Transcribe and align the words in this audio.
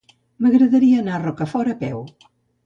M'agradaria 0.45 1.03
anar 1.03 1.13
a 1.19 1.19
Rocafort 1.27 1.73
a 1.75 1.77
peu. 1.85 2.03